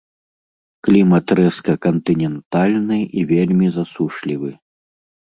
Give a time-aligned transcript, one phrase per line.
[0.85, 4.51] Клімат рэзка-кантынентальны і вельмі засушлівы.